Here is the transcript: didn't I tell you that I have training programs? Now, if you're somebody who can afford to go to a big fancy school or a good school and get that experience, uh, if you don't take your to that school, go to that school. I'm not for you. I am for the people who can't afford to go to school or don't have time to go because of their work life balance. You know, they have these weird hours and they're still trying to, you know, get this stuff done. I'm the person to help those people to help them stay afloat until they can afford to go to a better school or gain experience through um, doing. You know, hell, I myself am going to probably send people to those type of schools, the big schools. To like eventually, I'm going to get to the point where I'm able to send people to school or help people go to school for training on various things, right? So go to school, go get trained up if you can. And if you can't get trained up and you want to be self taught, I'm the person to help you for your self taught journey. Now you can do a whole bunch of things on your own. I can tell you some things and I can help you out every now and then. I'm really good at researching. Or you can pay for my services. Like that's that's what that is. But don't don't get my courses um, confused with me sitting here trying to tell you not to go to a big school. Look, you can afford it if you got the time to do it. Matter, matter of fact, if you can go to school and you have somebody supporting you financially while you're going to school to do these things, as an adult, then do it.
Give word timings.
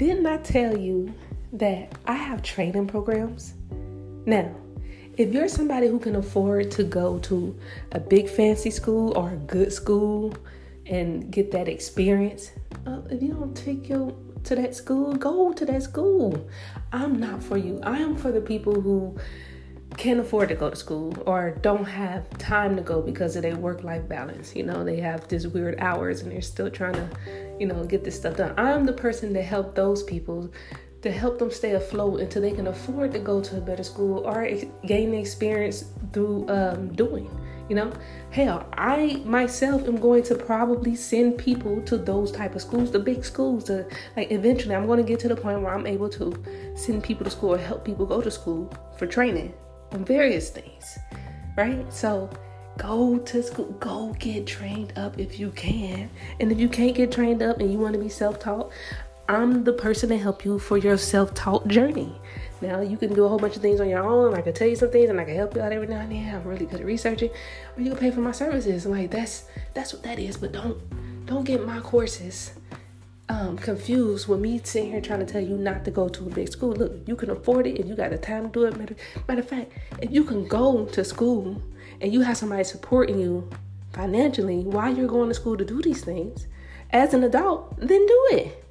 didn't 0.00 0.24
I 0.24 0.38
tell 0.38 0.78
you 0.78 1.12
that 1.52 1.92
I 2.06 2.14
have 2.14 2.42
training 2.42 2.86
programs? 2.86 3.52
Now, 4.24 4.50
if 5.18 5.30
you're 5.30 5.46
somebody 5.46 5.88
who 5.88 5.98
can 5.98 6.16
afford 6.16 6.70
to 6.70 6.84
go 6.84 7.18
to 7.18 7.54
a 7.92 8.00
big 8.00 8.26
fancy 8.26 8.70
school 8.70 9.12
or 9.14 9.32
a 9.32 9.36
good 9.36 9.70
school 9.70 10.34
and 10.86 11.30
get 11.30 11.50
that 11.50 11.68
experience, 11.68 12.50
uh, 12.86 13.02
if 13.10 13.20
you 13.22 13.34
don't 13.34 13.54
take 13.54 13.90
your 13.90 14.16
to 14.44 14.54
that 14.54 14.74
school, 14.74 15.14
go 15.16 15.52
to 15.52 15.66
that 15.66 15.82
school. 15.82 16.48
I'm 16.94 17.20
not 17.20 17.42
for 17.42 17.58
you. 17.58 17.78
I 17.82 17.98
am 17.98 18.16
for 18.16 18.32
the 18.32 18.40
people 18.40 18.80
who 18.80 19.18
can't 19.98 20.18
afford 20.18 20.48
to 20.48 20.54
go 20.54 20.70
to 20.70 20.76
school 20.76 21.14
or 21.26 21.50
don't 21.60 21.84
have 21.84 22.26
time 22.38 22.74
to 22.76 22.80
go 22.80 23.02
because 23.02 23.36
of 23.36 23.42
their 23.42 23.56
work 23.56 23.84
life 23.84 24.08
balance. 24.08 24.56
You 24.56 24.62
know, 24.62 24.82
they 24.82 24.98
have 25.00 25.28
these 25.28 25.46
weird 25.46 25.78
hours 25.78 26.22
and 26.22 26.32
they're 26.32 26.40
still 26.40 26.70
trying 26.70 26.94
to, 26.94 27.10
you 27.60 27.66
know, 27.66 27.84
get 27.84 28.02
this 28.02 28.16
stuff 28.16 28.38
done. 28.38 28.54
I'm 28.56 28.86
the 28.86 28.92
person 28.92 29.34
to 29.34 29.42
help 29.42 29.74
those 29.74 30.02
people 30.02 30.50
to 31.02 31.10
help 31.10 31.38
them 31.38 31.50
stay 31.50 31.72
afloat 31.72 32.20
until 32.20 32.42
they 32.42 32.52
can 32.52 32.66
afford 32.66 33.12
to 33.12 33.18
go 33.18 33.40
to 33.40 33.56
a 33.56 33.60
better 33.60 33.82
school 33.82 34.26
or 34.26 34.48
gain 34.86 35.14
experience 35.14 35.84
through 36.12 36.48
um, 36.48 36.92
doing. 36.94 37.30
You 37.68 37.76
know, 37.76 37.92
hell, 38.30 38.68
I 38.76 39.22
myself 39.24 39.86
am 39.86 39.96
going 39.96 40.24
to 40.24 40.34
probably 40.34 40.96
send 40.96 41.38
people 41.38 41.80
to 41.82 41.96
those 41.96 42.32
type 42.32 42.56
of 42.56 42.62
schools, 42.62 42.90
the 42.90 42.98
big 42.98 43.24
schools. 43.24 43.64
To 43.64 43.86
like 44.16 44.32
eventually, 44.32 44.74
I'm 44.74 44.86
going 44.86 44.98
to 44.98 45.08
get 45.08 45.20
to 45.20 45.28
the 45.28 45.36
point 45.36 45.62
where 45.62 45.72
I'm 45.72 45.86
able 45.86 46.08
to 46.10 46.42
send 46.74 47.04
people 47.04 47.24
to 47.24 47.30
school 47.30 47.54
or 47.54 47.58
help 47.58 47.84
people 47.84 48.06
go 48.06 48.20
to 48.20 48.30
school 48.30 48.72
for 48.98 49.06
training 49.06 49.54
on 49.92 50.04
various 50.04 50.50
things, 50.50 50.98
right? 51.56 51.90
So 51.92 52.28
go 52.80 53.18
to 53.18 53.42
school, 53.42 53.66
go 53.78 54.16
get 54.18 54.46
trained 54.46 54.94
up 54.96 55.18
if 55.18 55.38
you 55.38 55.50
can. 55.50 56.08
And 56.40 56.50
if 56.50 56.58
you 56.58 56.68
can't 56.68 56.96
get 56.96 57.12
trained 57.12 57.42
up 57.42 57.60
and 57.60 57.70
you 57.70 57.78
want 57.78 57.92
to 57.92 58.00
be 58.00 58.08
self 58.08 58.40
taught, 58.40 58.72
I'm 59.28 59.64
the 59.64 59.74
person 59.74 60.08
to 60.08 60.18
help 60.18 60.44
you 60.44 60.58
for 60.58 60.78
your 60.78 60.96
self 60.96 61.34
taught 61.34 61.68
journey. 61.68 62.18
Now 62.62 62.80
you 62.80 62.96
can 62.96 63.12
do 63.12 63.24
a 63.24 63.28
whole 63.28 63.38
bunch 63.38 63.56
of 63.56 63.62
things 63.62 63.80
on 63.80 63.88
your 63.88 64.02
own. 64.02 64.34
I 64.34 64.40
can 64.40 64.54
tell 64.54 64.66
you 64.66 64.76
some 64.76 64.90
things 64.90 65.10
and 65.10 65.20
I 65.20 65.24
can 65.24 65.36
help 65.36 65.54
you 65.54 65.60
out 65.60 65.72
every 65.72 65.88
now 65.88 66.00
and 66.00 66.10
then. 66.10 66.34
I'm 66.34 66.44
really 66.44 66.66
good 66.66 66.80
at 66.80 66.86
researching. 66.86 67.30
Or 67.76 67.82
you 67.82 67.90
can 67.90 67.98
pay 67.98 68.10
for 68.10 68.20
my 68.20 68.32
services. 68.32 68.86
Like 68.86 69.10
that's 69.10 69.44
that's 69.74 69.92
what 69.92 70.02
that 70.04 70.18
is. 70.18 70.38
But 70.38 70.52
don't 70.52 70.78
don't 71.26 71.44
get 71.44 71.66
my 71.66 71.80
courses 71.80 72.52
um, 73.30 73.56
confused 73.56 74.26
with 74.26 74.40
me 74.40 74.60
sitting 74.64 74.90
here 74.90 75.00
trying 75.00 75.20
to 75.20 75.26
tell 75.26 75.40
you 75.40 75.56
not 75.56 75.84
to 75.84 75.90
go 75.92 76.08
to 76.08 76.26
a 76.26 76.30
big 76.30 76.48
school. 76.48 76.72
Look, 76.72 76.92
you 77.06 77.14
can 77.14 77.30
afford 77.30 77.66
it 77.66 77.78
if 77.78 77.86
you 77.86 77.94
got 77.94 78.10
the 78.10 78.18
time 78.18 78.50
to 78.50 78.50
do 78.50 78.66
it. 78.66 78.76
Matter, 78.76 78.96
matter 79.28 79.40
of 79.40 79.48
fact, 79.48 79.72
if 80.02 80.10
you 80.10 80.24
can 80.24 80.48
go 80.48 80.84
to 80.86 81.04
school 81.04 81.62
and 82.00 82.12
you 82.12 82.22
have 82.22 82.36
somebody 82.36 82.64
supporting 82.64 83.20
you 83.20 83.48
financially 83.92 84.64
while 84.64 84.92
you're 84.92 85.06
going 85.06 85.28
to 85.28 85.34
school 85.34 85.56
to 85.56 85.64
do 85.64 85.80
these 85.80 86.02
things, 86.02 86.48
as 86.90 87.14
an 87.14 87.22
adult, 87.22 87.78
then 87.78 88.04
do 88.04 88.28
it. 88.32 88.64